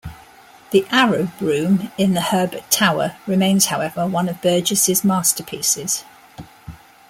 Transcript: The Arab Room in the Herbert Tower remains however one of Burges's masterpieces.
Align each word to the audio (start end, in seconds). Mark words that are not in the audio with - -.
The 0.71 0.83
Arab 0.89 1.29
Room 1.39 1.91
in 1.95 2.15
the 2.15 2.21
Herbert 2.21 2.71
Tower 2.71 3.17
remains 3.27 3.65
however 3.67 4.07
one 4.07 4.27
of 4.29 4.41
Burges's 4.41 5.03
masterpieces. 5.03 6.03